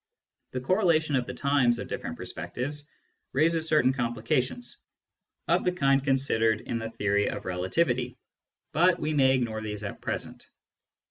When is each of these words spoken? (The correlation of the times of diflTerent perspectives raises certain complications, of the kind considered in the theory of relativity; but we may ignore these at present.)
(The 0.53 0.61
correlation 0.61 1.15
of 1.15 1.27
the 1.27 1.33
times 1.35 1.77
of 1.77 1.87
diflTerent 1.87 2.15
perspectives 2.17 2.87
raises 3.33 3.67
certain 3.67 3.93
complications, 3.93 4.77
of 5.47 5.63
the 5.63 5.71
kind 5.71 6.03
considered 6.03 6.61
in 6.61 6.79
the 6.79 6.89
theory 6.89 7.29
of 7.29 7.45
relativity; 7.45 8.17
but 8.73 8.99
we 8.99 9.13
may 9.13 9.35
ignore 9.35 9.61
these 9.61 9.83
at 9.83 10.01
present.) 10.01 10.49